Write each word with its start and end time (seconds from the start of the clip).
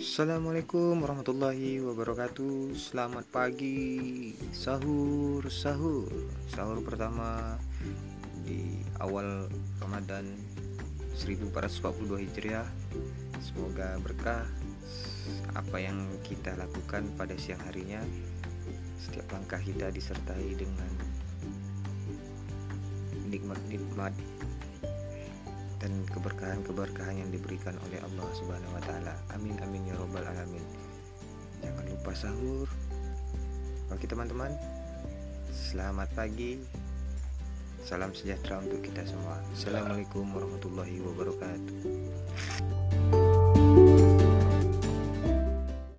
Assalamualaikum 0.00 1.04
warahmatullahi 1.04 1.76
wabarakatuh. 1.84 2.72
Selamat 2.72 3.28
pagi. 3.28 4.32
Sahur 4.48 5.44
Sahur. 5.52 6.08
Sahur 6.48 6.80
pertama 6.80 7.60
Di 8.40 8.80
awal 8.96 9.52
Ramadan 9.76 10.24
1442 11.20 12.16
Hijriah. 12.16 12.64
Semoga 13.44 14.00
berkah 14.00 14.48
Apa 15.52 15.76
yang 15.76 16.00
kita 16.24 16.56
lakukan 16.56 17.04
pada 17.20 17.36
siang 17.36 17.60
harinya. 17.68 18.00
Setiap 18.96 19.28
langkah 19.36 19.60
kita 19.60 19.92
disertai 19.92 20.56
dengan 20.56 20.92
Nikmat-nikmat 23.28 24.16
dan 25.80 26.04
keberkahan-keberkahan 26.12 27.24
yang 27.24 27.30
diberikan 27.32 27.72
oleh 27.88 27.98
Allah 28.04 28.28
Subhanahu 28.36 28.76
wa 28.76 28.82
taala. 28.84 29.16
Amin 29.32 29.56
amin 29.64 29.88
ya 29.88 29.96
robbal 29.96 30.22
alamin. 30.22 30.62
Jangan 31.64 31.84
lupa 31.88 32.12
sahur. 32.12 32.68
Oke 33.88 34.04
teman-teman. 34.04 34.52
Selamat 35.50 36.12
pagi. 36.12 36.60
Salam 37.80 38.12
sejahtera 38.12 38.60
untuk 38.60 38.84
kita 38.84 39.02
semua. 39.08 39.40
Assalamualaikum 39.56 40.28
warahmatullahi 40.36 41.00
wabarakatuh. 41.00 41.99